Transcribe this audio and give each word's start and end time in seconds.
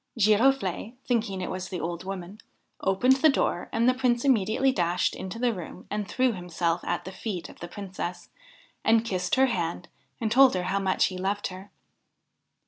Giroflde, 0.17 0.93
thinking 1.05 1.41
it 1.41 1.51
was 1.51 1.69
the 1.69 1.79
old 1.79 2.03
woman, 2.03 2.39
opened 2.81 3.17
the 3.17 3.29
door, 3.29 3.69
and 3.71 3.87
the 3.87 3.93
Prince 3.93 4.25
immediately 4.25 4.71
dashed 4.71 5.15
into 5.15 5.37
the 5.37 5.53
room 5.53 5.85
and 5.91 6.07
threw 6.07 6.31
himself 6.33 6.83
at 6.83 7.05
59 7.05 7.05
THE 7.05 7.05
HIND 7.05 7.05
OF 7.05 7.05
THE 7.05 7.11
WOOD 7.11 7.13
the 7.13 7.21
feet 7.21 7.49
of 7.49 7.59
the 7.59 7.75
Princess, 8.07 8.29
and 8.83 9.05
kissed 9.05 9.35
her 9.35 9.45
hand 9.45 9.89
and 10.19 10.31
told 10.31 10.55
her 10.55 10.63
how 10.63 10.79
much 10.79 11.05
he 11.05 11.19
loved 11.19 11.49
her. 11.49 11.69